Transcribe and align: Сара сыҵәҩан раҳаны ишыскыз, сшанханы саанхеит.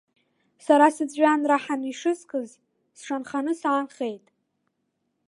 Сара 0.65 0.87
сыҵәҩан 0.95 1.41
раҳаны 1.49 1.87
ишыскыз, 1.91 2.49
сшанханы 2.97 3.53
саанхеит. 3.59 4.25